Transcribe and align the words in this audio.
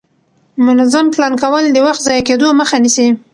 منظم 0.65 1.05
پلان 1.15 1.33
کول 1.43 1.63
د 1.71 1.77
وخت 1.87 2.01
ضایع 2.05 2.23
کېدو 2.27 2.47
مخه 2.59 2.77
نیسي 2.83 3.07